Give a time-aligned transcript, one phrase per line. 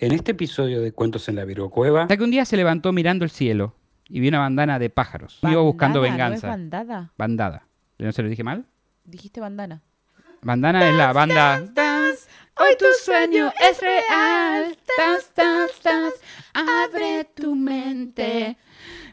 [0.00, 3.24] En este episodio de Cuentos en la Virgocueva, Hasta que un día se levantó mirando
[3.24, 3.74] el cielo
[4.08, 5.38] y vio una bandana de pájaros.
[5.42, 6.46] Iba buscando Bandana, venganza.
[6.46, 7.12] ¿No es bandada?
[7.18, 7.66] Bandada.
[7.98, 8.64] ¿No se lo dije mal?
[9.04, 9.82] Dijiste bandana.
[10.42, 11.64] Bandana es la banda.
[12.60, 14.76] Hoy tu sueño es real.
[14.96, 16.16] Dance, dance, dance.
[16.54, 18.56] Abre tu mente.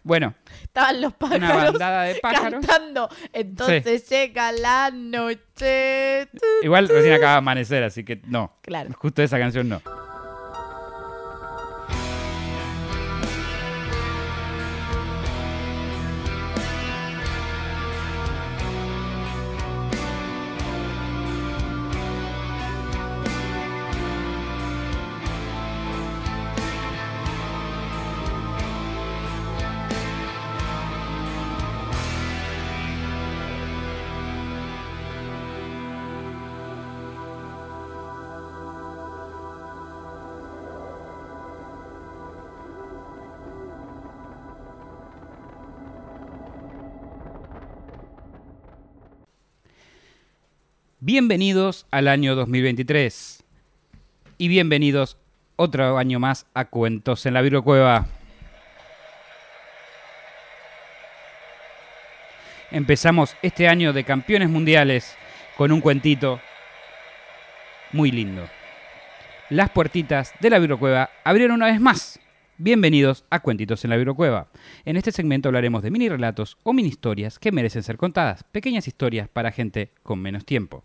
[0.03, 2.65] Bueno, Estaban los una pájaros bandada de pájaros.
[2.65, 3.09] cantando.
[3.33, 6.27] Entonces llega la noche.
[6.31, 8.53] Tu- Igual recién acaba de amanecer, así que no.
[8.61, 8.91] Claro.
[8.97, 9.81] Justo esa canción no.
[51.07, 53.43] Bienvenidos al año 2023.
[54.39, 55.19] Y bienvenidos
[55.55, 58.07] otro año más a Cuentos en la Virgo Cueva.
[62.71, 65.15] Empezamos este año de campeones mundiales
[65.55, 66.41] con un cuentito
[67.91, 68.49] muy lindo.
[69.51, 72.19] Las puertitas de la Virgo Cueva abrieron una vez más.
[72.57, 74.47] Bienvenidos a Cuentitos en la Virgo Cueva.
[74.85, 78.87] En este segmento hablaremos de mini relatos o mini historias que merecen ser contadas, pequeñas
[78.87, 80.83] historias para gente con menos tiempo.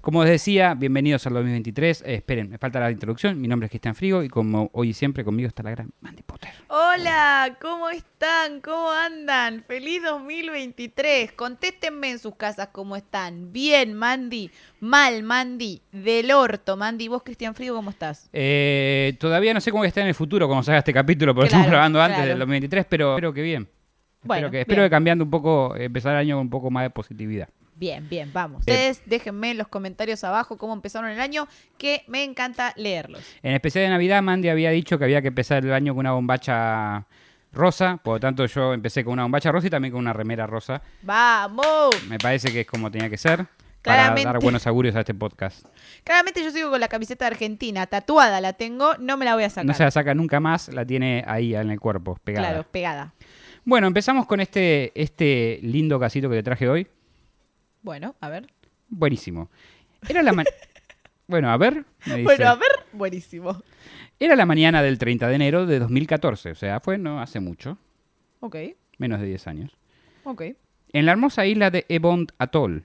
[0.00, 2.02] Como les decía, bienvenidos al 2023.
[2.06, 3.38] Eh, esperen, me falta la introducción.
[3.38, 6.22] Mi nombre es Cristian Frigo y como hoy y siempre conmigo está la gran Mandy
[6.22, 6.50] Potter.
[6.68, 8.62] Hola, ¿cómo están?
[8.62, 9.62] ¿Cómo andan?
[9.68, 11.32] Feliz 2023.
[11.32, 13.52] Contéstenme en sus casas cómo están.
[13.52, 14.50] Bien, Mandy.
[14.80, 15.82] Mal, Mandy.
[15.92, 17.08] Del orto, Mandy.
[17.08, 18.30] ¿Vos, Cristian Frío, cómo estás?
[18.32, 21.60] Eh, todavía no sé cómo está en el futuro cuando salga este capítulo, porque Claro,
[21.60, 23.68] estamos grabando antes del 2023, pero espero que bien.
[24.22, 26.70] Bueno, espero que, espero que cambiando un poco, eh, empezar el año con un poco
[26.70, 27.50] más de positividad.
[27.80, 28.62] Bien, bien, vamos.
[28.66, 28.76] Bien.
[28.76, 31.48] Ustedes déjenme en los comentarios abajo cómo empezaron el año,
[31.78, 33.24] que me encanta leerlos.
[33.42, 36.12] En especial de Navidad, Mandy había dicho que había que empezar el año con una
[36.12, 37.06] bombacha
[37.54, 40.46] rosa, por lo tanto yo empecé con una bombacha rosa y también con una remera
[40.46, 40.82] rosa.
[41.00, 41.88] ¡Vamos!
[42.06, 43.46] Me parece que es como tenía que ser.
[43.80, 45.64] Para dar buenos augurios a este podcast.
[46.04, 49.44] Claramente yo sigo con la camiseta de Argentina, tatuada la tengo, no me la voy
[49.44, 49.64] a sacar.
[49.64, 52.46] No se la saca nunca más, la tiene ahí en el cuerpo, pegada.
[52.46, 53.14] Claro, pegada.
[53.64, 56.86] Bueno, empezamos con este, este lindo casito que te traje hoy.
[57.82, 58.46] Bueno, a ver.
[58.88, 59.50] Buenísimo.
[60.08, 60.32] Era la
[61.26, 61.84] Bueno, a ver.
[62.06, 62.22] me dice.
[62.24, 63.62] Bueno, a ver, buenísimo.
[64.18, 67.78] Era la mañana del 30 de enero de 2014, o sea, fue no hace mucho,
[68.40, 68.56] Ok,
[68.98, 69.76] menos de 10 años.
[70.24, 70.42] ok.
[70.92, 72.84] En la hermosa isla de Ebon Atoll.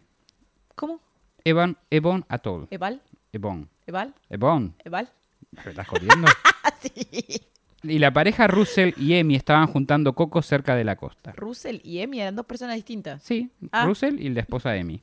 [0.75, 0.99] ¿Cómo?
[1.43, 2.67] Ebon, Ebon Atoll.
[2.69, 3.01] ¿Eval?
[3.33, 3.67] Ebon.
[3.87, 4.13] ¿Eval?
[4.29, 4.75] Ebon.
[4.83, 5.09] ¿Eval?
[5.51, 6.27] ¿Me estás jodiendo?
[6.81, 7.41] Sí.
[7.89, 11.33] Y la pareja Russell y Emi estaban juntando cocos cerca de la costa.
[11.35, 13.23] Russell y Emi eran dos personas distintas.
[13.23, 13.85] Sí, Ah.
[13.85, 15.01] Russell y la esposa Emi.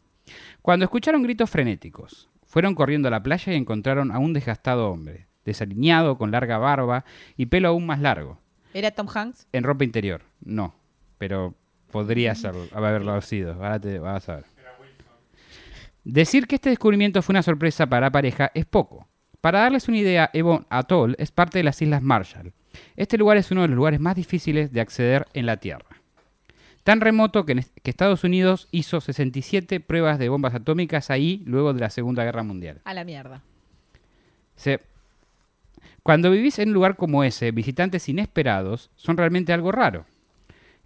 [0.63, 5.27] Cuando escucharon gritos frenéticos, fueron corriendo a la playa y encontraron a un desgastado hombre,
[5.45, 7.05] desaliñado, con larga barba
[7.37, 8.39] y pelo aún más largo.
[8.75, 9.49] ¿Era Tom Hanks?
[9.53, 10.75] En ropa interior, no,
[11.19, 11.55] pero
[11.91, 13.53] podría ser, haberlo sido.
[13.55, 14.45] Ahora te vas a ver.
[16.05, 19.07] Decir que este descubrimiento fue una sorpresa para la pareja es poco.
[19.43, 22.53] Para darles una idea, Ebon Atoll es parte de las Islas Marshall.
[22.97, 25.85] Este lugar es uno de los lugares más difíciles de acceder en la Tierra.
[26.85, 31.91] Tan remoto que, Estados Unidos hizo 67 pruebas de bombas atómicas ahí luego de la
[31.91, 32.81] Segunda Guerra Mundial.
[32.85, 33.43] A la mierda.
[34.57, 34.81] Se-
[36.05, 40.07] Cuando vivís en un lugar como ese, visitantes inesperados son realmente algo raro.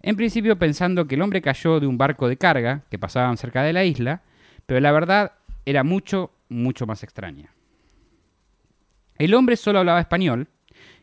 [0.01, 3.61] En principio pensando que el hombre cayó de un barco de carga que pasaban cerca
[3.63, 4.21] de la isla,
[4.65, 5.33] pero la verdad
[5.65, 7.51] era mucho, mucho más extraña.
[9.17, 10.47] El hombre solo hablaba español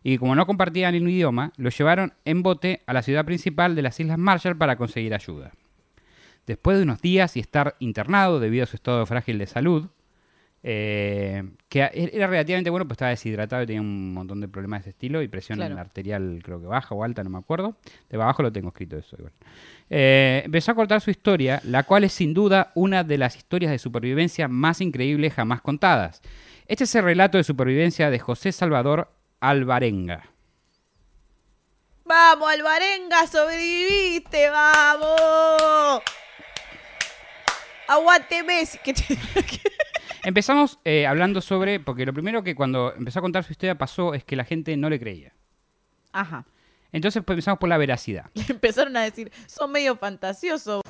[0.02, 3.82] y como no compartían el idioma, lo llevaron en bote a la ciudad principal de
[3.82, 5.52] las Islas Marshall para conseguir ayuda.
[6.46, 9.88] Después de unos días y estar internado debido a su estado frágil de salud,
[10.66, 14.78] eh, que a- era relativamente bueno, pues estaba deshidratado y tenía un montón de problemas
[14.80, 15.78] de ese estilo y presión Claro.
[15.78, 17.76] arterial creo que baja o alta, no me acuerdo.
[18.08, 19.32] De abajo lo tengo escrito eso igual.
[19.90, 23.70] Eh, empezó a contar su historia, la cual es sin duda una de las historias
[23.72, 26.22] de supervivencia más increíbles jamás contadas.
[26.66, 29.10] Este es el relato de supervivencia de José Salvador
[29.40, 30.24] Alvarenga.
[32.06, 33.26] ¡Vamos, Alvarenga!
[33.26, 34.48] ¡Sobreviviste!
[34.48, 36.02] ¡Vamos!
[37.86, 38.78] ¡Aguante Messi!
[40.24, 43.52] ¿Qué te- Empezamos eh, hablando sobre, porque lo primero que cuando empezó a contar su
[43.52, 45.32] historia pasó es que la gente no le creía.
[46.12, 46.44] Ajá.
[46.92, 48.30] Entonces pues, empezamos por la veracidad.
[48.34, 50.80] Le empezaron a decir, son medio fantasiosos.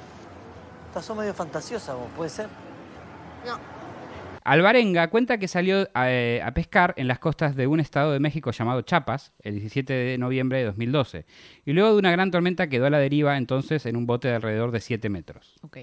[0.88, 2.48] Estás sos medio fantasiosa vos, ¿puede ser?
[4.44, 8.50] Alvarenga cuenta que salió eh, a, pescar en las costas de un estado de México
[8.50, 11.24] llamado Chiapas el 17 de noviembre de 2012.
[11.64, 14.34] Y luego de una gran tormenta quedó a la deriva entonces en un bote de
[14.34, 15.54] alrededor de 7 metros.
[15.62, 15.78] Ok.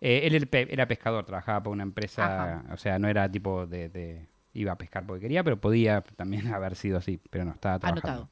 [0.00, 3.66] Eh, él era pe- era pescador, trabajaba para una empresa, o sea, no era tipo
[3.66, 7.52] de, de- iba a pescar porque quería, pero podía también haber sido así, pero no,
[7.52, 8.08] estaba trabajando.
[8.08, 8.28] Anotado.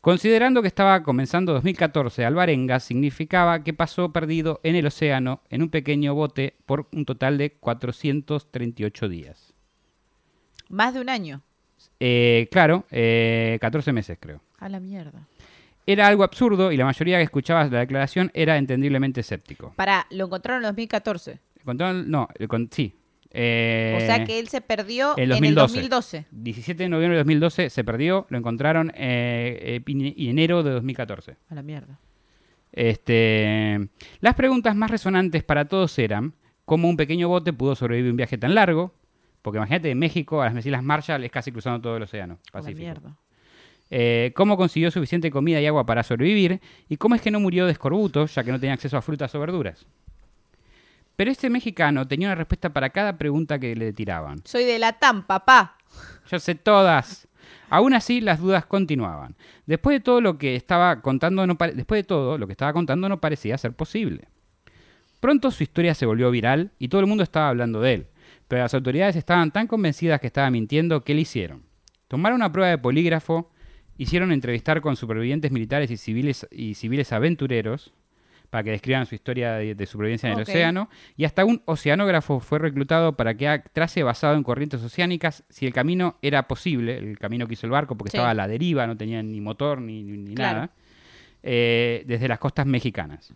[0.00, 5.70] Considerando que estaba comenzando 2014, Alvarenga significaba que pasó perdido en el océano en un
[5.70, 9.54] pequeño bote por un total de 438 días.
[10.68, 11.42] Más de un año.
[12.00, 14.40] Eh, claro, eh, 14 meses creo.
[14.58, 15.26] A la mierda.
[15.86, 19.72] Era algo absurdo y la mayoría que escuchaba la declaración era entendiblemente escéptico.
[19.76, 21.40] Pará, lo encontraron en 2014.
[21.64, 22.94] Contaron- no, con- sí.
[23.36, 25.74] Eh, o sea que él se perdió el en el 2012.
[25.76, 26.26] 2012.
[26.30, 31.36] 17 de noviembre de 2012 se perdió, lo encontraron eh, eh, y enero de 2014.
[31.50, 31.98] A la mierda.
[32.70, 33.88] Este,
[34.20, 36.34] las preguntas más resonantes para todos eran
[36.64, 38.94] cómo un pequeño bote pudo sobrevivir un viaje tan largo,
[39.42, 42.58] porque imagínate de México a las Islas Marshall es casi cruzando todo el océano A
[42.58, 42.80] la Pacífico.
[42.80, 43.16] mierda.
[43.90, 47.66] Eh, cómo consiguió suficiente comida y agua para sobrevivir y cómo es que no murió
[47.66, 49.86] de escorbuto ya que no tenía acceso a frutas o verduras.
[51.16, 54.40] Pero este mexicano tenía una respuesta para cada pregunta que le tiraban.
[54.44, 55.76] Soy de la TAM, papá.
[56.28, 57.28] Yo sé todas.
[57.70, 59.36] Aún así, las dudas continuaban.
[59.66, 63.08] Después de todo lo que estaba contando, no después de todo lo que estaba contando,
[63.08, 64.28] no parecía ser posible.
[65.20, 68.06] Pronto su historia se volvió viral y todo el mundo estaba hablando de él.
[68.48, 71.62] Pero las autoridades estaban tan convencidas que estaba mintiendo que le hicieron.
[72.08, 73.50] Tomaron una prueba de polígrafo,
[73.98, 77.92] hicieron entrevistar con supervivientes militares y civiles, y civiles aventureros
[78.50, 82.38] para que describan su historia de, de supervivencia en el océano, y hasta un oceanógrafo
[82.38, 87.18] fue reclutado para que trace basado en corrientes oceánicas si el camino era posible, el
[87.18, 88.16] camino que hizo el barco, porque Sí.
[88.16, 90.54] estaba a la deriva, no tenía ni motor ni, ni- ni Claro.
[90.60, 90.70] nada,
[91.42, 93.34] eh, desde las costas mexicanas.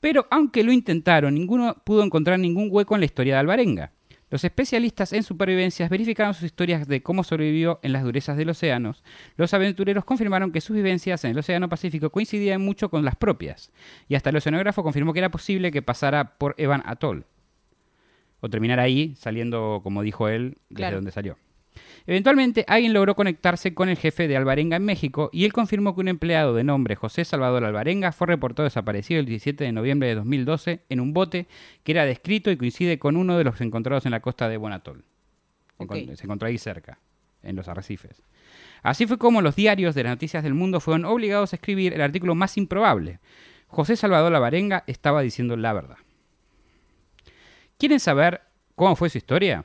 [0.00, 3.90] Pero aunque lo intentaron, ninguno pudo encontrar ningún hueco en la historia de Alvarenga.
[4.34, 8.92] Los especialistas en supervivencias verificaron sus historias de cómo sobrevivió en las durezas del océano.
[9.36, 13.70] Los aventureros confirmaron que sus vivencias en el Océano Pacífico coincidían mucho con las propias.
[14.08, 17.26] Y hasta el oceanógrafo confirmó que era posible que pasara por Evan Atoll.
[18.40, 20.96] O terminar ahí, saliendo, como dijo él, desde Claro.
[20.96, 21.38] donde salió.
[22.06, 26.02] Eventualmente, alguien logró conectarse con el jefe de Alvarenga en México y él confirmó que
[26.02, 30.16] un empleado de nombre José Salvador Alvarenga fue reportado desaparecido el 17 de noviembre de
[30.16, 31.46] 2012 en un bote
[31.82, 35.04] que era descrito y coincide con uno de los encontrados en la costa de Bonatol.
[35.78, 36.98] Se encontró ahí cerca,
[37.42, 38.22] en los arrecifes.
[38.82, 42.02] Así fue como los diarios de las noticias del mundo fueron obligados a escribir el
[42.02, 43.18] artículo más improbable.
[43.66, 45.96] José Salvador Alvarenga estaba diciendo la verdad.
[47.78, 48.42] ¿Quieren saber
[48.74, 49.64] cómo fue su historia?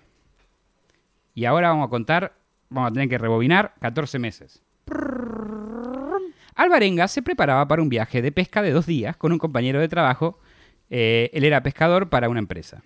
[1.34, 2.34] Y ahora vamos a contar,
[2.70, 4.62] vamos a tener que rebobinar 14 meses.
[6.56, 9.88] Alvarenga se preparaba para un viaje de pesca de dos días con un compañero de
[9.88, 10.40] trabajo.
[10.90, 12.84] Eh, él era pescador para una empresa.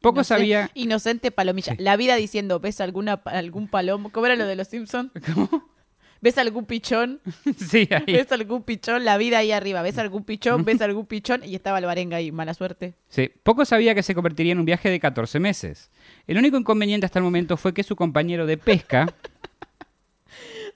[0.00, 0.70] Poco sabía...
[0.74, 1.74] Inocente palomilla.
[1.78, 4.10] La vida diciendo, ¿ves alguna, algún palomo?
[4.10, 5.10] ¿Cómo era lo de los Simpsons?
[6.20, 7.20] ¿Ves algún pichón?
[7.56, 8.04] sí, ahí.
[8.14, 9.04] ¿Ves algún pichón?
[9.04, 9.82] La vida ahí arriba.
[9.82, 10.64] ¿Ves algún pichón?
[10.64, 11.42] ¿Ves algún pichón?
[11.44, 12.32] Y estaba el Barenga ahí.
[12.32, 12.94] Mala suerte.
[13.08, 15.90] Sí, poco sabía que se convertiría en un viaje de 14 meses.
[16.26, 19.06] El único inconveniente hasta el momento fue que su compañero de pesca...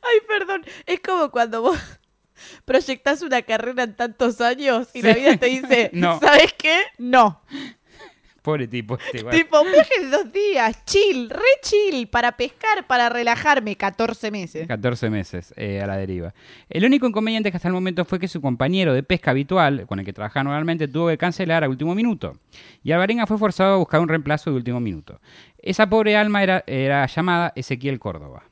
[0.01, 0.65] Ay, perdón.
[0.87, 1.79] Es como cuando vos
[2.65, 6.21] proyectás una carrera en tantos años y la vida te dice, No.
[6.21, 6.83] ¿sabes qué?
[6.99, 7.41] No.
[8.49, 9.37] Pobre tipo este, igual.
[9.37, 14.67] Tipo, un viaje de dos días, chill, re chill, para pescar, para relajarme, 14 meses.
[14.67, 16.33] 14 meses eh, a la deriva.
[16.71, 19.99] El único inconveniente que hasta el momento fue que su compañero de pesca habitual, con
[19.99, 22.39] el que trabajaba normalmente, tuvo que cancelar a último minuto.
[22.83, 25.21] Y Alvarenga fue forzado a buscar un reemplazo de último minuto.
[25.61, 28.45] Esa pobre alma era, era llamada Ezequiel Córdoba.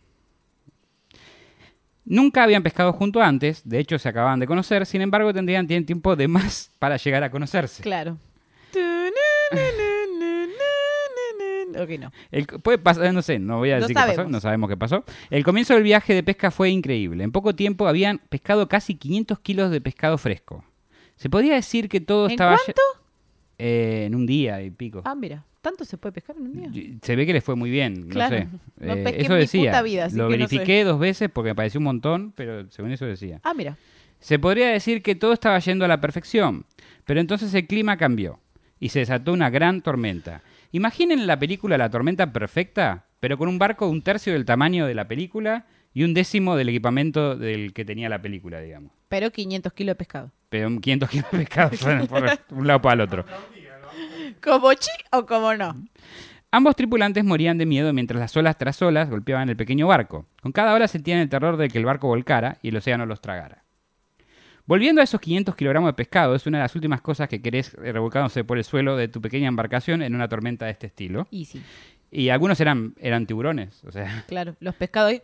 [2.04, 6.16] Nunca habían pescado junto antes, de hecho se acababan de conocer, sin embargo tendrían tiempo
[6.16, 7.82] de más para llegar a conocerse.
[7.82, 8.18] Claro.
[11.74, 12.12] Ok, no.
[12.30, 14.76] El, puede pasar, no sé, no voy a No decir qué pasó, no sabemos qué
[14.76, 15.04] pasó.
[15.30, 17.24] El comienzo del viaje de pesca fue increíble.
[17.24, 20.64] En poco tiempo habían pescado casi 500 kilos de pescado fresco.
[21.16, 22.56] Se podía decir que todo ¿En estaba...
[22.56, 22.82] cuánto?
[23.58, 25.02] Eh, en un día y pico.
[25.04, 25.44] Ah, mira.
[25.62, 26.98] ¿Tanto se puede pescar en un día?
[27.02, 28.36] Se ve que les fue muy bien, Claro.
[28.38, 28.48] no sé.
[28.86, 29.70] No Eh, pesqué eso en mi decía.
[29.72, 30.56] puta vida, así Lo que no sé.
[30.56, 33.40] verifiqué dos veces porque me pareció un montón, pero según eso decía.
[33.42, 33.76] Ah, mira.
[34.20, 36.64] Se podría decir que todo estaba yendo a la perfección,
[37.04, 38.38] pero entonces el clima cambió
[38.78, 40.42] y se desató una gran tormenta.
[40.76, 44.86] Imaginen la película La tormenta perfecta, pero con un barco de un tercio del tamaño
[44.86, 45.64] de la película
[45.94, 48.92] y un décimo del equipamiento del que tenía la película, digamos.
[49.08, 50.32] Pero 500 kilos de pescado.
[50.50, 51.70] Pero 500 kilos de pescado
[52.50, 53.24] por un lado para el otro.
[54.42, 55.74] ¿Como chi o como no?
[56.50, 60.26] Ambos tripulantes morían de miedo mientras las olas tras olas golpeaban el pequeño barco.
[60.42, 63.22] Con cada ola sentían el terror de que el barco volcara y el océano los
[63.22, 63.64] tragara.
[64.66, 67.72] Volviendo a esos 500 kilogramos de pescado, es una de las últimas cosas que querés
[67.82, 71.28] eh, revolcándose por el suelo de tu pequeña embarcación en una tormenta de este estilo.
[72.10, 75.22] Y algunos eran, eran tiburones, o sea, Claro, los pescados ahí.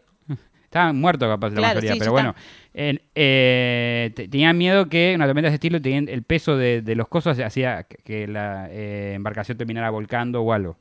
[0.64, 2.34] estaban muertos capaz la Claro, mayoría, sí, pero bueno,
[2.74, 6.82] en- eh, te- tenían miedo que una tormenta de ese estilo, tenían el peso de,
[6.82, 10.76] de los cosos hacía que- que la eh, embarcación terminara volcando o algo.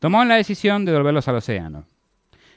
[0.00, 1.84] Tomaron la decisión de devolverlos al océano.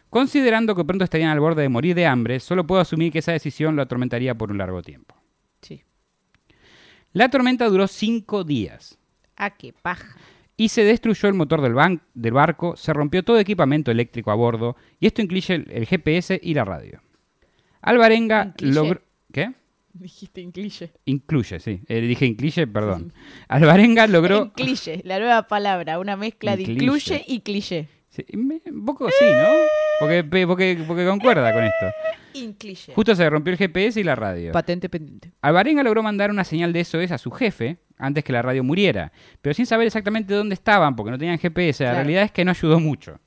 [0.09, 3.33] Considerando que pronto estarían al borde de morir de hambre, solo puedo asumir que esa
[3.33, 5.15] decisión lo atormentaría por un largo tiempo.
[5.61, 5.83] Sí.
[7.13, 8.97] La tormenta duró cinco días
[9.35, 10.17] Ah, qué paja.
[10.55, 14.35] y se destruyó el motor del, ban- del barco, se rompió todo equipamiento eléctrico a
[14.35, 17.01] bordo y esto incluye el, el GPS y la radio.
[17.81, 18.73] Alvarenga Incluye.
[18.73, 19.01] logró...
[19.31, 19.53] ¿Qué?
[19.93, 20.91] Dijiste incliche.
[21.05, 21.81] Incluye, sí.
[21.87, 23.13] Eh, dije incluye, perdón.
[23.47, 24.45] Alvarenga logró...
[24.45, 27.87] Incliche, la nueva palabra, una mezcla de incluye y cliché.
[28.17, 29.47] Sí, me- un poco sí, ¿no?
[29.99, 31.85] Porque, porque, porque concuerda con esto.
[32.33, 32.93] Incliche.
[32.93, 34.51] Justo se rompió el GPS y la radio.
[34.51, 35.31] Patente pendiente.
[35.41, 39.11] Alvarenga logró mandar una señal de SOS a su jefe antes que la radio muriera,
[39.41, 41.83] pero sin saber exactamente dónde estaban porque no tenían GPS.
[41.83, 42.03] La Claro.
[42.03, 43.19] realidad es que no ayudó mucho.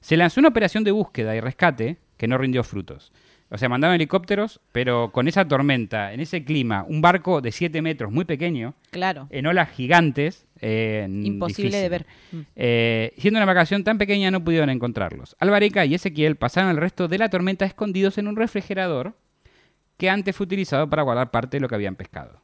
[0.00, 3.12] Se lanzó una operación de búsqueda y rescate que no rindió frutos.
[3.50, 7.82] O sea, mandaron helicópteros, pero con esa tormenta, en ese clima, un barco de 7
[7.82, 9.28] metros muy pequeño, Claro.
[9.30, 10.46] en olas gigantes.
[10.66, 11.82] Eh, Imposible difícil.
[11.82, 12.06] de ver.
[12.32, 12.40] Mm.
[12.56, 15.36] Eh, siendo una embarcación tan pequeña no pudieron encontrarlos.
[15.38, 19.14] Alvarenga y Ezequiel pasaron el resto de la tormenta escondidos en un refrigerador
[19.98, 22.40] que antes fue utilizado para guardar parte de lo que habían pescado.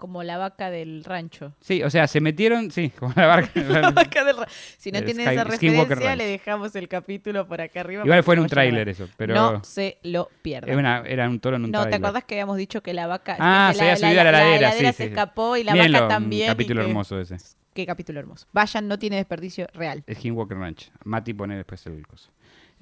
[0.00, 1.52] Como la vaca del rancho.
[1.60, 5.26] Sí, o sea, se metieron, sí, como la vaca del ra- Si no El tienen
[5.26, 8.04] Sky- esa referencia, le dejamos el capítulo por acá arriba.
[8.04, 10.84] Igual fue en un tráiler eso, pero No se lo pierdan.
[11.06, 13.72] era un toro en un no, ¿te acordás que habíamos dicho que la vaca Ah,
[13.74, 16.22] se había subido a la heladera, sí, se sí, escapó y la Mírenlo, vaca un
[16.22, 16.44] también?
[16.44, 17.36] y capítulo que- hermoso ese.
[17.72, 18.46] Qué capítulo hermoso.
[18.52, 20.02] Vayan, no tiene desperdicio real.
[20.12, 20.90] Skinwalker Ranch.
[21.04, 22.30] Mati pone después el coso.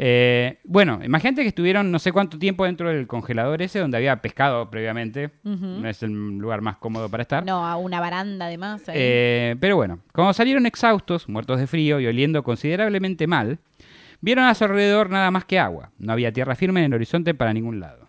[0.00, 4.22] Eh, bueno, imagínate que estuvieron no sé cuánto tiempo dentro del congelador ese donde había
[4.22, 5.30] pescado previamente.
[5.42, 7.44] No es el lugar más cómodo para estar.
[7.44, 8.88] No, a una baranda además.
[8.88, 8.94] ahí.
[8.98, 13.58] Eh, pero bueno, cuando salieron exhaustos, muertos de frío y oliendo considerablemente mal,
[14.20, 15.90] vieron a su alrededor nada más que agua.
[15.98, 18.08] No había tierra firme en el horizonte para ningún lado.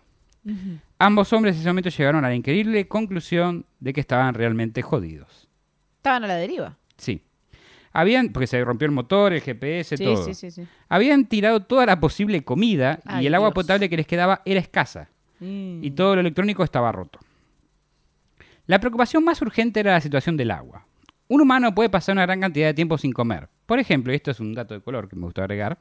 [0.98, 5.48] Ambos hombres en ese momento llegaron a la increíble conclusión de que estaban realmente jodidos.
[5.96, 6.76] Estaban a la deriva.
[6.96, 7.22] Sí.
[7.92, 10.24] Habían, porque se rompió el motor, el GPS, Sí, todo.
[10.24, 10.62] sí, sí, sí.
[10.88, 13.54] Habían tirado toda la posible comida y el agua Dios.
[13.54, 15.08] potable que les quedaba era escasa.
[15.42, 15.82] Mm.
[15.82, 17.18] y todo lo electrónico estaba roto.
[18.66, 20.86] La preocupación más urgente era la situación del agua.
[21.28, 23.48] Un humano puede pasar una gran cantidad de tiempo sin comer.
[23.66, 25.78] Por ejemplo, y esto es un dato de color que me gusta agregar.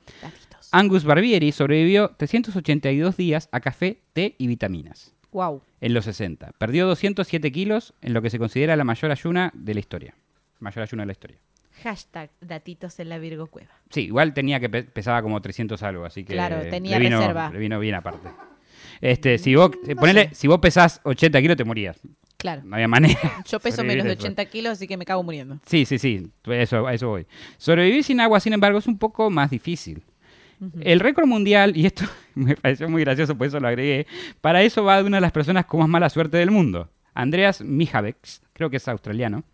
[0.71, 5.61] Angus Barbieri sobrevivió 382 días a café, té y vitaminas Wow.
[5.81, 6.51] en los 60.
[6.57, 10.15] Perdió 207 kilos en lo que se considera la mayor ayuna de la historia.
[10.59, 11.37] Mayor ayuna de la historia.
[11.83, 13.71] Hashtag datitos en la Virgo Cueva.
[13.89, 17.19] Sí, igual tenía que pe- pesaba como 300 algo, así que Claro, tenía le vino,
[17.19, 17.49] reserva.
[17.51, 18.29] le vino bien aparte.
[19.01, 21.99] Este, si vos, eh, ponele, si vos pesás 80 kilos te morías.
[22.37, 22.61] Claro.
[22.65, 23.19] No había manera.
[23.49, 24.21] Yo peso menos de eso.
[24.21, 25.59] 80 kilos, así que me cago muriendo.
[25.65, 27.25] Sí, sí, sí, eso, a eso voy.
[27.57, 30.03] Sobrevivir sin agua, sin embargo, es un poco más difícil.
[30.81, 32.03] El récord mundial, y esto
[32.35, 34.05] me pareció muy gracioso, por eso lo agregué,
[34.41, 37.61] para eso va de una de las personas con más mala suerte del mundo, Andreas
[37.61, 39.45] Mijavex, creo que es australiano,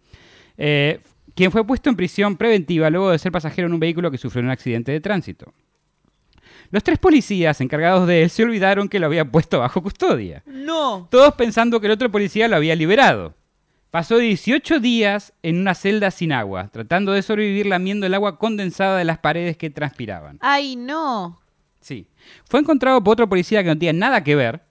[0.57, 0.99] eh,
[1.35, 4.43] quien fue puesto en prisión preventiva luego de ser pasajero en un vehículo que sufrió
[4.43, 5.53] un accidente de tránsito.
[6.71, 11.07] Los tres policías encargados de él se olvidaron que lo había puesto bajo custodia ¡No!
[11.11, 13.35] todos pensando que el otro policía lo había liberado.
[13.91, 18.97] Pasó 18 días en una celda sin agua, tratando de sobrevivir lamiendo el agua condensada
[18.97, 20.37] de las paredes que transpiraban.
[20.41, 21.39] ¡Ay, no!
[21.79, 22.07] Sí.
[22.43, 24.63] Fue encontrado por otro policía que no tenía nada que ver,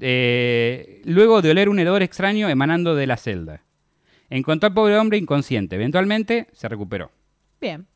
[0.00, 3.64] eh, luego de oler un hedor extraño emanando de la celda.
[4.30, 5.76] Encontró al pobre hombre inconsciente.
[5.76, 7.10] Eventualmente se recuperó.
[7.60, 7.86] Bien.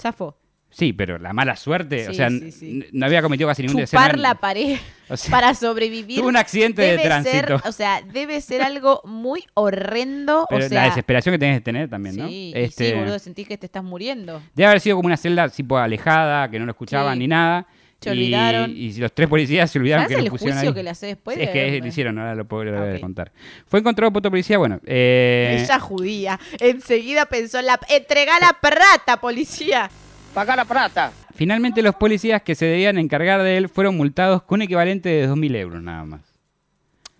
[0.00, 0.36] Zafó.
[0.70, 2.84] Sí, pero la mala suerte, o sea, sí, sí.
[2.92, 4.22] no había cometido casi ningún Chupar deseo.
[4.22, 4.78] la pared
[5.10, 6.20] O sea, para sobrevivir.
[6.20, 7.58] tuvo un accidente de tránsito.
[7.58, 10.46] Ser, o sea, debe ser algo muy horrendo.
[10.48, 12.28] Pero o sea, la desesperación que tenés que tener también, ¿no?
[12.30, 14.40] Este, sí, boludo, sentís que te estás muriendo.
[14.54, 17.66] Debe haber sido como una celda tipo alejada, que no lo escuchaban ni nada.
[18.00, 18.70] Se y, olvidaron.
[18.74, 20.74] Y los tres policías se olvidaron ¿Sabes que lo el pusieron juicio ahí.
[20.74, 21.36] que le hace después?
[21.36, 23.30] Sí, es que lo hicieron, ahora lo puedo contar.
[23.66, 24.80] Fue encontrado por otro policía, bueno.
[24.86, 26.40] eh, Ella judía.
[26.58, 29.90] Enseguida pensó, la, entrega la plata, policía.
[30.34, 31.12] Paga la plata.
[31.34, 35.28] finalmente los policías que se debían encargar de él fueron multados con un equivalente de
[35.28, 36.20] 2.000 euros nada más.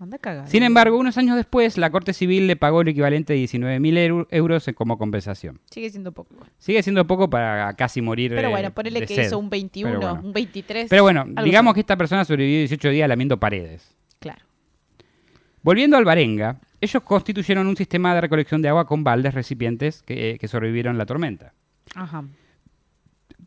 [0.00, 0.48] Anda a cagar.
[0.48, 4.28] Sin embargo, unos años después, la Corte Civil le pagó el equivalente de 19.000 euro-
[4.30, 5.60] euros como compensación.
[5.70, 6.34] Sigue siendo poco.
[6.58, 9.26] Sigue siendo poco para casi morir Pero eh, bueno, ponele de que sed.
[9.26, 10.26] hizo un 21, Pero bueno.
[10.26, 10.88] un 23.
[10.88, 11.74] Pero bueno, digamos así.
[11.74, 13.94] que esta persona sobrevivió 18 días lamiendo paredes.
[14.18, 14.40] Claro.
[15.62, 20.38] Volviendo al Barenga, ellos constituyeron un sistema de recolección de agua con baldes recipientes que,
[20.40, 21.52] que sobrevivieron la tormenta,
[21.94, 22.24] Ajá.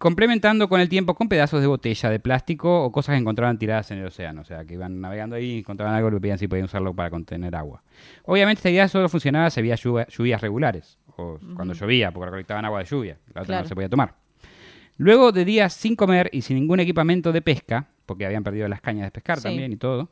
[0.04, 3.90] Complementando con el tiempo con pedazos de botella de plástico o cosas que encontraban tiradas
[3.92, 6.38] en el océano, o sea, que iban navegando ahí y encontraban algo y le pedían
[6.38, 7.84] si podían usarlo para contener agua.
[8.26, 12.66] Obviamente esta idea solo funcionaba si había lluvia- lluvias regulares, o cuando llovía, porque recolectaban
[12.66, 13.64] agua de lluvia, la otra Claro.
[13.64, 14.16] no se podía tomar.
[14.98, 18.82] Luego de días sin comer y sin ningún equipamiento de pesca, porque habían perdido las
[18.82, 19.44] cañas de pescar Sí.
[19.44, 20.12] también y todo,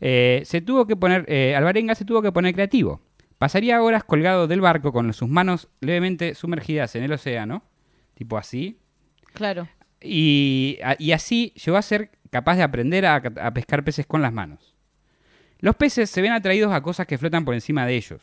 [0.00, 3.02] eh, se tuvo que poner, eh, Alvarenga se tuvo que poner creativo.
[3.36, 7.64] Pasaría horas colgado del barco con sus manos levemente sumergidas en el océano,
[8.14, 8.78] tipo así,
[9.34, 9.68] Claro.
[10.00, 14.32] y, y así llegó a ser capaz de aprender a, a pescar peces con las
[14.32, 14.74] manos.
[15.58, 18.22] Los peces se ven atraídos a cosas que flotan por encima de ellos,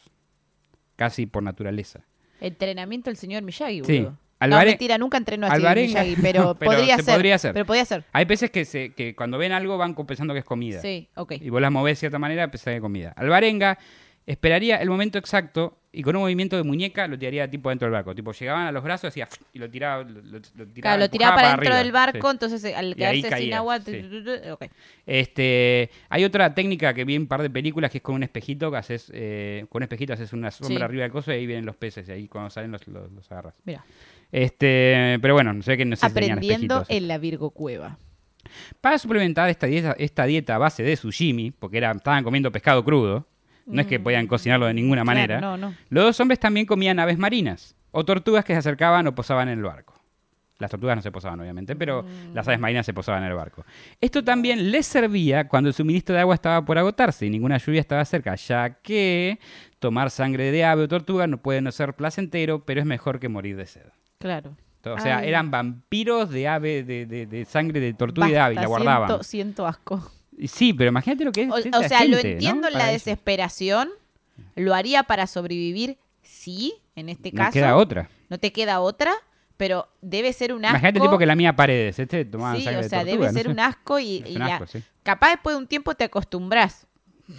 [0.95, 2.01] casi por naturaleza.
[2.41, 4.07] Entrenamiento del señor Miyagi, Sí.
[4.39, 7.13] Alvare- No, mentira, nunca entrenó así Alvarenga- Miyagi, pero, Pero podría se ser.
[7.15, 7.53] podría ser.
[7.53, 8.05] Pero podría ser.
[8.13, 10.79] Hay peces que, se, que cuando ven algo van pensando que es comida.
[10.81, 11.33] Sí, ok.
[11.41, 13.13] Y vos las movés de cierta manera, pensás que es comida.
[13.17, 13.79] Alvarenga
[14.27, 17.93] esperaría el momento exacto y con un movimiento de muñeca lo tiraría tipo dentro del
[17.93, 18.13] barco.
[18.13, 21.09] Tipo, llegaban a los brazos hacía y lo tiraba, lo, lo- lo tiraba, Claro, lo
[21.09, 21.77] tiraba para dentro arriba.
[21.77, 22.35] del barco, Sí.
[22.35, 23.79] entonces eh, al Y quedarse sin agua.
[23.79, 24.01] sí.
[25.05, 28.23] Este, hay otra técnica que vi en un par de películas que es con un
[28.23, 30.83] espejito que haces, eh, con un espejito haces una sombra Sí.
[30.83, 33.31] arriba del coso y ahí vienen los peces y ahí cuando salen los, los, los
[33.31, 33.55] agarras.
[33.63, 33.83] Mira,
[34.31, 37.97] Este, pero bueno, no sé que no se enseñan aprendiendo en la Virgo Cueva.
[38.81, 42.83] Para suplementar esta dieta, esta dieta a base de sushimi, porque era, estaban comiendo pescado
[42.83, 43.25] crudo,
[43.67, 45.05] no es que podían cocinarlo de ninguna Mm.
[45.05, 45.73] Claro, manera, no, no.
[45.89, 49.59] los dos hombres también comían aves marinas o tortugas que se acercaban o posaban en
[49.59, 49.93] el barco.
[50.59, 52.33] Las tortugas no se posaban, obviamente, pero Mm.
[52.33, 53.63] las aves marinas se posaban en el barco.
[54.01, 57.79] Esto también les servía cuando el suministro de agua estaba por agotarse y ninguna lluvia
[57.79, 59.37] estaba cerca, ya que
[59.77, 63.29] tomar sangre de ave o tortuga no puede no ser placentero, pero es mejor que
[63.29, 63.85] morir de sed.
[64.17, 64.57] Claro.
[64.83, 65.27] O sea, Ay.
[65.29, 68.67] eran vampiros de ave, de, de- de sangre de tortuga y de ave, y la
[68.67, 69.07] guardaban.
[69.09, 70.11] Siento, siento asco.
[70.45, 71.51] Sí, pero imagínate lo que es.
[71.51, 72.29] O, esta o sea, lo gente, ¿no?
[72.33, 73.03] entiendo en la ellos.
[73.05, 73.89] desesperación.
[74.55, 77.53] Lo haría para sobrevivir, sí, en este No caso.
[77.53, 78.09] queda otra.
[78.29, 79.13] No te queda otra,
[79.55, 80.77] pero debe ser un asco.
[80.77, 81.97] Imagínate tipo que la mía paredes.
[81.99, 83.49] Este tomaban Sí, o de sea, tortuga, debe no ser sé.
[83.49, 84.83] un asco y, la- sí.
[85.03, 86.85] capaz después de un tiempo te acostumbras,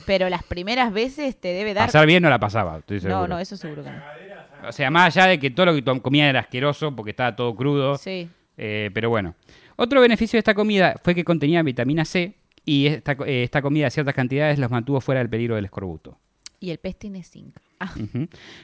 [0.06, 1.86] pero las primeras veces te debe dar...
[1.86, 3.28] Pasar bien no la pasaba, estoy no, seguro.
[3.28, 4.68] no, eso seguro que no.
[4.68, 7.54] O sea, más allá de que todo lo que comía era asqueroso porque estaba todo
[7.54, 7.96] crudo.
[7.96, 8.28] Sí.
[8.56, 9.34] eh, pero bueno.
[9.76, 12.34] Otro beneficio de esta comida fue que contenía vitamina C
[12.68, 16.18] y esta, eh, esta comida a ciertas cantidades los mantuvo fuera del peligro del escorbuto.
[16.60, 17.56] Y el pez tiene zinc.
[17.80, 17.94] Ah.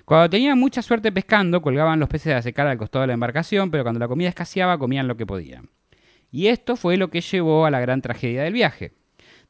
[0.05, 3.71] Cuando tenían mucha suerte pescando, colgaban los peces a secar al costado de la embarcación,
[3.71, 5.71] pero cuando la comida escaseaba, comían lo que podían.
[6.31, 8.93] Y esto fue lo que llevó a la gran tragedia del viaje.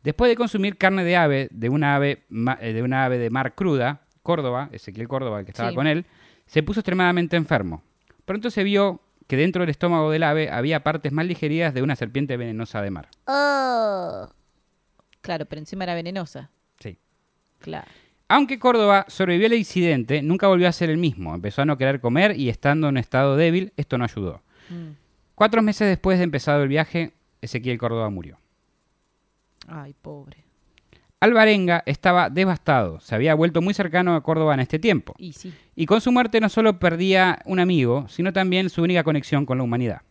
[0.04, 2.22] Después de consumir carne de ave, de una ave,
[2.60, 5.74] eh, de una ave de mar cruda, Córdoba, Ezequiel Córdoba, el que estaba Sí.
[5.74, 6.04] con él,
[6.46, 7.82] se puso extremadamente enfermo.
[8.24, 11.96] Pronto se vio que dentro del estómago del ave había partes mal digeridas de una
[11.96, 13.08] serpiente venenosa de mar.
[15.24, 16.50] Claro, pero encima era venenosa.
[16.78, 16.98] Sí.
[17.58, 17.88] Claro.
[18.28, 21.34] Aunque Córdoba sobrevivió al incidente, nunca volvió a ser el mismo.
[21.34, 24.42] Empezó a no querer comer y estando en un estado débil, esto no ayudó.
[24.68, 24.92] Mm.
[25.34, 28.38] Cuatro meses después de empezado el viaje, Ezequiel Córdoba murió.
[29.66, 30.44] Ay, pobre.
[31.20, 35.14] Alvarenga estaba devastado, se había vuelto muy cercano a Córdoba en este tiempo.
[35.16, 35.54] Y sí.
[35.74, 39.56] Y con su muerte no solo perdía un amigo, sino también su única conexión con
[39.56, 40.02] la humanidad.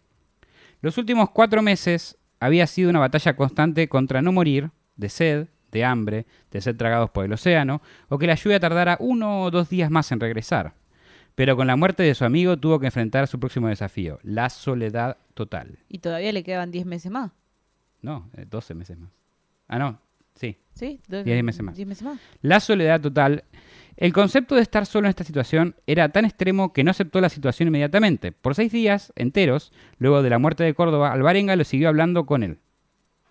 [0.82, 5.84] Los últimos cuatro meses había sido una batalla constante contra no morir, de sed, de
[5.84, 9.70] hambre, de ser tragados por el océano, o que la lluvia tardara uno o dos
[9.70, 10.74] días más en regresar.
[11.36, 15.18] Pero con la muerte de su amigo tuvo que enfrentar su próximo desafío, la soledad
[15.34, 15.80] total.
[15.90, 17.32] Y todavía le quedaban 10 meses más.
[18.02, 19.10] No, eh, 12 meses más.
[19.68, 20.00] Ah, no,
[20.36, 20.58] sí.
[20.76, 21.00] ¿Sí?
[21.08, 21.76] Do- 10 meses más.
[21.76, 22.20] 10 meses más.
[22.42, 23.46] La soledad total.
[23.98, 27.30] El concepto de estar solo en esta situación era tan extremo que no aceptó la
[27.30, 28.32] situación inmediatamente.
[28.32, 32.44] Por seis días enteros, luego de la muerte de Córdoba, Alvarenga lo siguió hablando con
[32.44, 32.60] él.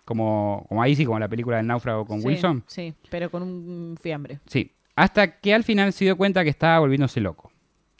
[0.05, 2.63] Como, como ahí sí, como en la película del náufrago con Sí, Wilson.
[2.67, 4.39] Sí, pero con un fiambre.
[4.47, 4.71] Sí.
[4.95, 7.51] Hasta que al final se dio cuenta que estaba volviéndose loco.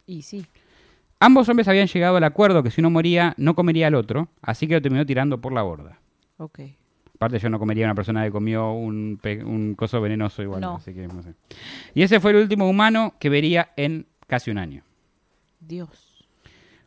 [0.06, 0.46] Y sí.
[1.20, 4.68] Ambos hombres habían llegado al acuerdo que si uno moría, no comería al otro, así
[4.68, 5.98] que lo terminó tirando por la borda.
[6.38, 6.60] Ok.
[7.16, 10.76] Aparte yo no comería a una persona que comió un, un coso venenoso igual, No.
[10.76, 11.34] así que no sé.
[11.94, 14.84] Y ese fue el último humano que vería en casi un año.
[15.62, 16.26] Dios.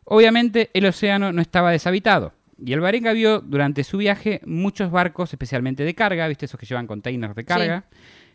[0.03, 2.33] Obviamente el océano no estaba deshabitado.
[2.63, 6.45] Y el Barenga vio durante su viaje muchos barcos, especialmente de carga, ¿viste?
[6.45, 7.85] Esos que llevan containers de carga.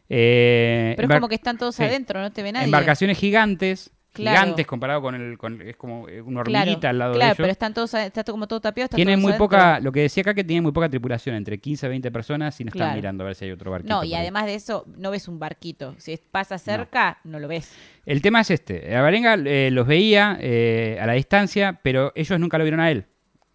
[0.09, 1.83] Eh, Pero es como que están todos sí.
[1.85, 2.67] adentro, no te ve nadie.
[2.67, 4.39] Embarcaciones gigantes, Claro.
[4.41, 5.39] gigantes comparado con el...
[5.39, 7.37] Con, es como una Claro, hormiguita al lado claro, de ellos.
[7.39, 8.89] pero están todos, a- está como todo tapiado.
[8.95, 9.47] Tienen muy adentro.
[9.47, 12.61] poca, lo que decía acá que tienen muy poca tripulación, entre 15 y 20 personas
[12.61, 12.97] y no están Claro.
[12.97, 13.95] mirando a ver si hay otro barquito.
[13.95, 14.21] No, y ahí.
[14.21, 15.95] además de eso, no ves un barquito.
[15.97, 17.75] Si pasa cerca, no, lo ves.
[18.05, 22.39] El tema es este, la Barenga eh, los veía eh, a la distancia, pero ellos
[22.39, 23.07] nunca lo vieron a él.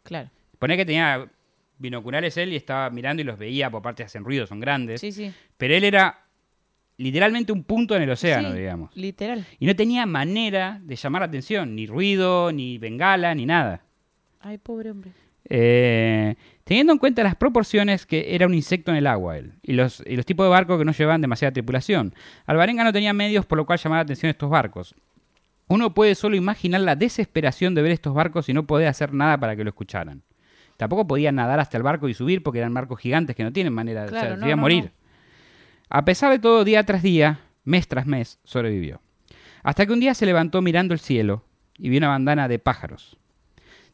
[0.01, 0.31] Claro.
[0.59, 1.29] Poné que tenía
[1.77, 5.01] binoculares él y estaba mirando y los veía, por parte hacen ruido, son grandes.
[5.01, 5.31] Sí, sí.
[5.57, 6.25] Pero él era
[6.97, 8.95] literalmente un punto en el océano, Sí, digamos.
[8.95, 9.45] Literal.
[9.59, 13.83] Y no tenía manera de llamar la atención, ni ruido, ni bengala, ni nada.
[14.39, 15.11] Ay, pobre hombre.
[15.49, 19.73] Eh, teniendo en cuenta las proporciones que era un insecto en el agua él, y
[19.73, 22.13] los, y los tipos de barcos que no llevaban demasiada tripulación.
[22.45, 24.93] Alvarenga no tenía medios por lo cual llamar la atención estos barcos.
[25.69, 29.37] Uno puede solo imaginar la desesperación de ver estos barcos y no poder hacer nada
[29.37, 30.23] para que lo escucharan.
[30.77, 33.73] Tampoco podían nadar hasta el barco y subir porque eran barcos gigantes que no tienen
[33.73, 34.83] manera de Claro, o sea, no, se iban a no, morir.
[34.85, 34.91] no.
[35.89, 39.01] A pesar de todo, día tras día, mes tras mes, sobrevivió.
[39.63, 41.43] Hasta que un día se levantó mirando el cielo
[41.77, 43.17] y vio una bandana de pájaros.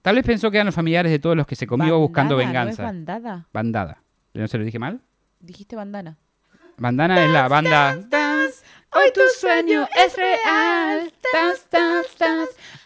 [0.02, 2.66] Tal vez pensó que eran los familiares de todos los que se comió buscando Bandana,
[2.66, 2.84] ¿no es venganza.
[2.84, 3.48] bandada?
[3.54, 4.04] Bandada.
[4.34, 5.00] ¿No se lo dije mal?
[5.40, 6.18] Dijiste bandana.
[6.78, 7.98] Bandana es la banda.
[8.96, 11.12] Hoy tu sueño es real.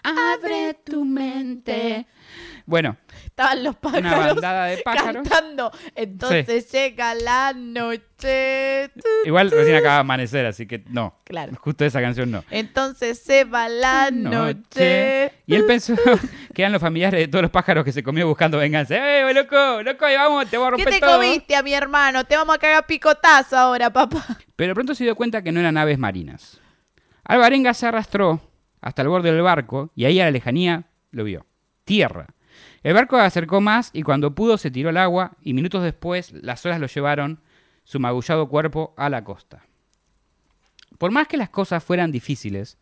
[0.04, 2.06] Abre tu mente.
[2.66, 2.98] Bueno,
[3.38, 4.02] Estaban los pájaros.
[4.12, 5.28] una bandada de pájaros.
[5.30, 5.72] Cantando.
[5.94, 8.90] Entonces llega la noche.
[8.96, 9.58] Tu, Igual tu.
[9.58, 11.20] recién acaba de amanecer, así que no.
[11.24, 11.54] Claro.
[11.62, 12.44] Justo esa canción no.
[12.50, 15.34] Entonces se va la noche.
[15.46, 15.94] Y él pensó
[16.56, 18.96] que eran los familiares de todos los pájaros que se comió buscando venganza.
[18.96, 19.84] ¡Eh, loco!
[19.84, 20.04] ¡Loco!
[20.06, 20.48] Ahí vamos!
[20.48, 21.18] ¡Te voy a ¿Qué romper te todo!
[21.18, 22.24] comiste a mi hermano?
[22.24, 24.26] Te vamos a cagar picotazo ahora, papá.
[24.56, 26.60] Pero pronto se dio cuenta que no eran aves marinas.
[27.24, 28.42] Alvarenga se arrastró
[28.82, 31.46] hasta el borde del barco y ahí a la lejanía lo vio.
[31.86, 32.26] Tierra.
[32.84, 36.66] El barco acercó más y cuando pudo se tiró al agua y minutos después las
[36.66, 37.40] olas lo llevaron,
[37.84, 39.64] su magullado cuerpo, a la costa.
[40.98, 42.78] Por más que las cosas fueran difíciles,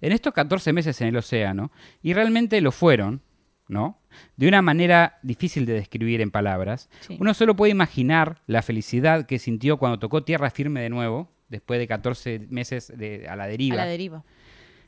[0.00, 1.70] en estos 14 meses en el océano,
[2.02, 3.22] y realmente lo fueron,
[3.68, 3.98] ¿no?
[4.36, 7.16] De una manera difícil de describir en palabras, Sí.
[7.20, 11.78] uno solo puede imaginar la felicidad que sintió cuando tocó tierra firme de nuevo, después
[11.78, 13.74] de 14 meses de- a la deriva.
[13.74, 14.24] A la deriva.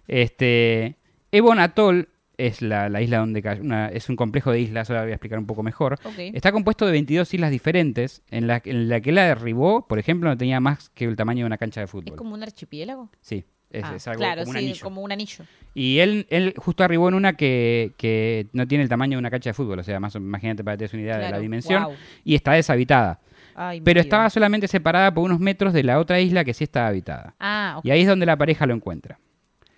[0.09, 0.96] Este,
[1.31, 2.09] Ebon Atoll
[2.46, 5.14] es la, la isla donde cayó, una- es un complejo de islas, ahora voy a
[5.14, 5.98] explicar un poco mejor.
[6.18, 10.28] Está compuesto de 22 islas diferentes, en la, en la que la derribó, por ejemplo,
[10.28, 12.16] no tenía más que el tamaño de una cancha de ¿Es fútbol.
[12.16, 13.09] como un archipiélago?
[13.20, 14.85] Sí, es, Ah, es algo claro, como un sí, anillo.
[14.85, 15.44] como un anillo.
[15.74, 19.31] Y él, él justo arribó en una que, que no tiene el tamaño de una
[19.31, 21.38] cancha de fútbol, o sea, más imagínate para que te des una idea de la
[21.38, 21.87] dimensión,
[22.24, 23.20] y está deshabitada.
[23.55, 26.88] Ay, Pero estaba solamente separada por unos metros de la otra isla que sí estaba
[26.88, 27.35] habitada.
[27.38, 27.85] Ah, ok.
[27.87, 29.18] Y ahí es donde la pareja lo encuentra.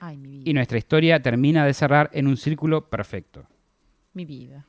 [0.07, 0.43] Ay, mi vida.
[0.51, 3.47] Y nuestra historia termina de cerrar en un círculo perfecto.
[4.13, 4.67] Mi vida.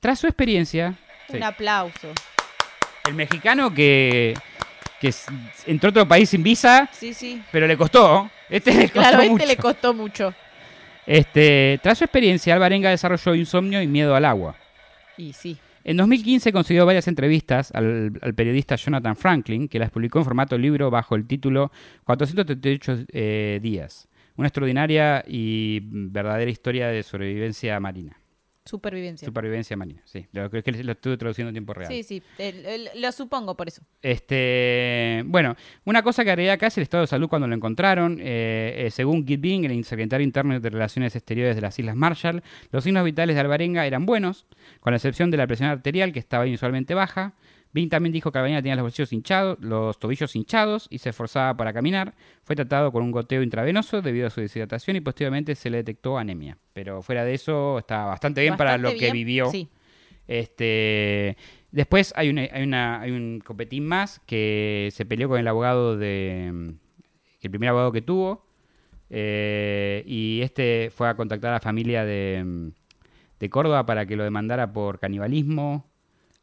[0.00, 0.94] Tras su experiencia,
[1.30, 2.08] sí, Un aplauso.
[3.08, 4.34] el mexicano que,
[5.00, 5.12] que
[5.66, 7.42] entró a otro país sin visa, Sí, sí.
[7.50, 8.30] pero le costó.
[8.50, 9.32] Este le costó Claro, a mucho.
[9.34, 10.34] este le costó mucho.
[11.06, 14.54] Este, tras su experiencia, Alvarenga desarrolló insomnio y miedo al agua.
[15.16, 15.56] Y sí.
[15.84, 20.58] En 2015 concedió varias entrevistas al, al periodista Jonathan Franklin, que las publicó en formato
[20.58, 21.72] libro bajo el título
[22.04, 24.07] 438 eh, días.
[24.38, 28.16] Una extraordinaria y verdadera historia de sobrevivencia marina.
[28.64, 29.24] Supervivencia.
[29.26, 30.26] Supervivencia marina, sí.
[30.32, 31.90] Lo, creo que lo estuve traduciendo en tiempo real.
[31.90, 32.22] Sí, sí.
[32.38, 33.82] el- el- lo supongo por eso.
[34.02, 38.18] Este, bueno, una cosa que agregué acá es el estado de salud cuando lo encontraron.
[38.20, 42.42] Eh, eh, según Git Bing, el secretario interno de Relaciones Exteriores de las Islas Marshall,
[42.70, 44.46] los signos vitales de Alvarenga eran buenos,
[44.80, 47.32] con la excepción de la presión arterial, que estaba inusualmente baja.
[47.72, 51.56] Bing también dijo que Alvarenga tenía los bolsillos hinchados, los tobillos hinchados y se esforzaba
[51.56, 52.14] para caminar.
[52.44, 56.16] Fue tratado con un goteo intravenoso debido a su deshidratación y posteriormente se le detectó
[56.18, 56.56] anemia.
[56.72, 59.50] Pero fuera de eso, está bastante bien para lo que vivió.
[59.50, 59.68] Sí.
[60.26, 61.36] Este,
[61.70, 65.96] después hay, una, hay, una, hay un copetín más que se peleó con el abogado
[65.96, 66.50] de.
[66.52, 66.68] mm,
[67.42, 68.46] El primer abogado que tuvo.
[69.10, 72.68] eh, y este fue a contactar a la familia de, mm,
[73.40, 75.86] de Córdoba para que lo demandara por canibalismo.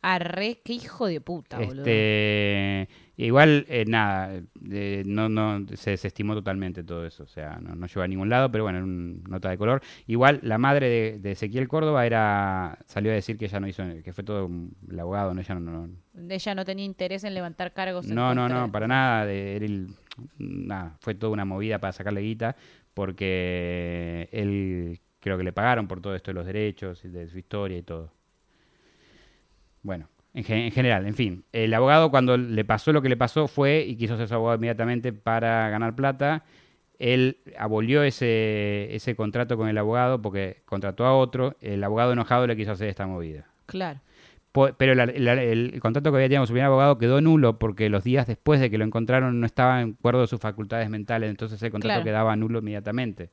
[0.08, 1.80] Arre, qué hijo de puta, boludo.
[1.80, 2.88] Este,
[3.18, 4.39] igual, eh, nada,
[4.72, 8.30] eh, no, no, se desestimó totalmente todo eso, o sea, no, no llegó a ningún
[8.30, 9.82] lado, pero bueno, era una nota de color.
[10.06, 13.84] Igual, la madre de, de Ezequiel Córdoba era salió a decir que ella no hizo,
[14.04, 14.48] que fue todo
[14.88, 15.89] el abogado, no, ella no, no,
[16.30, 18.08] Ella no tenía interés en levantar cargos.
[18.08, 19.88] en no, no, no, para nada, de, él,
[20.38, 22.56] nada, fue toda una movida para sacarle guita,
[22.94, 27.80] porque él creo que le pagaron por todo esto de los derechos de su historia
[27.80, 28.12] y todo.
[29.86, 31.43] Bueno, en, gen- en general, en fin.
[31.54, 34.58] El abogado cuando le pasó lo que le pasó fue y quiso ser su abogado
[34.58, 36.43] inmediatamente para ganar plata.
[36.98, 41.56] Él abolió ese, ese contrato con el abogado porque contrató a otro.
[41.62, 43.45] El abogado enojado le quiso hacer esta movida.
[43.67, 44.00] Claro.
[44.78, 47.60] Pero la- la- el, el contrato que había tenido con su primer abogado quedó nulo
[47.60, 50.89] porque los días después de que lo encontraron no estaba en acuerdo de sus facultades
[50.89, 52.06] mentales, entonces el contrato Claro.
[52.06, 53.30] quedaba nulo inmediatamente.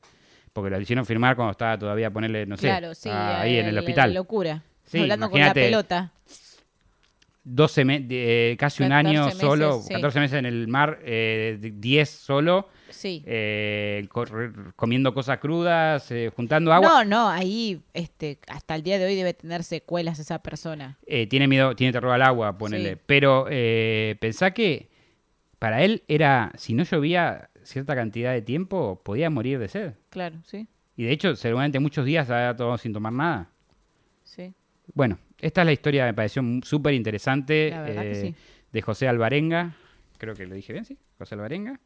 [0.51, 3.09] Porque lo hicieron firmar cuando estaba todavía, ponerle, no sé, claro, sí.
[3.11, 4.13] ah, ahí en el hospital.
[4.13, 4.61] locura.
[4.85, 6.11] Sí, Hablando con la pelota.
[7.43, 9.93] 12 me- eh, casi un 14 año meses, solo, sí.
[9.93, 13.21] 14 meses en el mar, eh, de- 10 solo, Sí.
[13.25, 14.07] eh,
[14.75, 17.03] comiendo cosas crudas, eh, juntando agua.
[17.03, 20.97] No, no, ahí este, hasta el día de hoy debe tener secuelas esa persona.
[21.05, 22.93] Eh, tiene miedo, tiene terror al agua, ponele.
[22.95, 23.01] Sí.
[23.05, 24.89] Pero eh, pensá que
[25.59, 29.93] para él era, si no llovía cierta cantidad de tiempo, podía morir de sed.
[30.09, 33.49] Claro, sí, Y de hecho, seguramente muchos días había todo sin tomar nada.
[34.23, 34.53] sí.
[34.93, 38.35] Bueno, esta es la historia, me pareció súper interesante eh, sí.
[38.71, 39.75] de José Alvarenga.
[40.17, 41.79] Creo que lo dije bien, sí, José Alvarenga.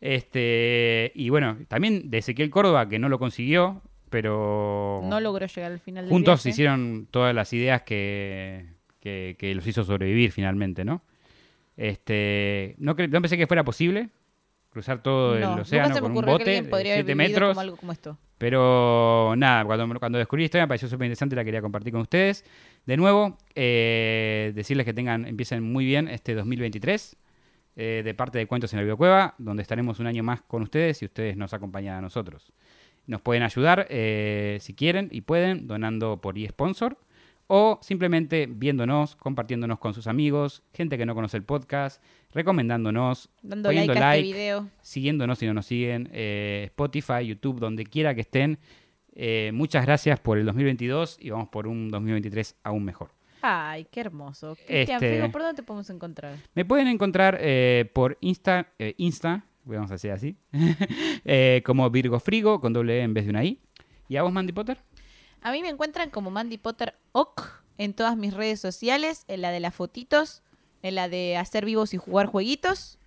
[0.00, 5.72] Este, y bueno, también de Ezequiel Córdoba, que no lo consiguió, pero No logró llegar
[5.72, 6.50] al final del juntos viaje.
[6.50, 8.66] hicieron todas las ideas que,
[9.00, 11.02] que, que los hizo sobrevivir finalmente, ¿no?
[11.76, 14.10] Este, no, no pensé que fuera posible
[14.70, 17.16] cruzar todo el No, océano se me con un bote de podría haber 7 vivido
[17.16, 17.48] metros.
[17.50, 18.18] como algo como esto.
[18.38, 22.02] Pero nada, cuando, cuando descubrí la historia me pareció súper interesante, la quería compartir con
[22.02, 22.44] ustedes.
[22.86, 27.16] De nuevo, eh, decirles que tengan, empiecen muy bien este 2023
[27.76, 31.02] eh, de parte de Cuentos en la Videocueva, donde estaremos un año más con ustedes
[31.02, 32.52] y ustedes nos acompañan a nosotros.
[33.06, 36.96] Nos pueden ayudar eh, si quieren y pueden, donando por eSponsor
[37.48, 43.72] o simplemente viéndonos, compartiéndonos con sus amigos, gente que no conoce el podcast, recomendándonos, Dando
[43.72, 44.68] like a like, este video.
[44.82, 48.58] siguiéndonos si no nos siguen, eh, Spotify, YouTube, donde quiera que estén.
[49.14, 53.10] Eh, muchas gracias por el 2022 y vamos por un 2023 aún mejor.
[53.40, 54.54] Ay, qué hermoso.
[54.66, 56.36] Cristian, Este- Figo, ¿por dónde te podemos encontrar?
[56.54, 60.36] Me pueden encontrar eh, por Insta, eh, Insta, vamos a decir así,
[61.64, 63.58] como Virgo Frigo, con doble E en vez de una I.
[64.08, 64.78] ¿Y a vos, Mandy Potter?
[65.42, 69.50] A mí me encuentran como Mandy Potter Oc en todas mis redes sociales, en la
[69.50, 70.42] de las fotitos,
[70.82, 72.98] en la de hacer vivos y jugar jueguitos,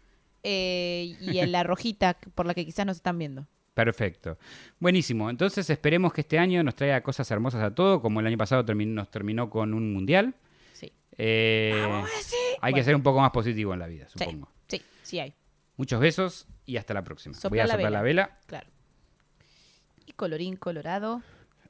[0.43, 3.47] eh, y en la rojita por la que quizás nos están viendo.
[3.73, 4.37] Perfecto.
[4.79, 5.29] Buenísimo.
[5.29, 8.63] Entonces esperemos que este año nos traiga cosas hermosas a todo, como el año pasado
[8.73, 10.35] nos terminó con un mundial.
[10.73, 10.91] Sí.
[11.17, 12.35] Eh, Vamos, sí.
[12.59, 14.49] hay que ser un poco más positivo en la vida, supongo.
[14.67, 15.33] sí, sí hay,
[15.77, 17.37] Muchos besos y hasta la próxima.
[17.49, 17.97] Voy a la soplar vela.
[17.97, 18.37] la vela.
[18.45, 18.67] claro.
[20.05, 21.21] Y colorín colorado,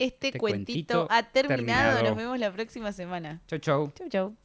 [0.05, 1.57] este, Este cuentito, cuentito ha terminado.
[1.57, 2.03] terminado.
[2.03, 3.41] Nos vemos la próxima semana.
[3.47, 3.91] Chau, chau.
[3.95, 4.35] Chau, chau.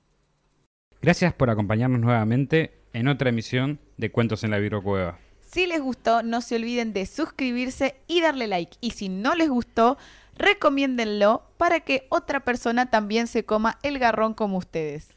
[1.02, 5.18] Gracias por acompañarnos nuevamente en otra emisión de Cuentos en la Virocueva.
[5.40, 8.76] Si les gustó, no se olviden de suscribirse y darle like.
[8.80, 9.96] Y si no les gustó,
[10.36, 15.08] recomiéndenlo para que otra persona también se coma el garrón como ustedes.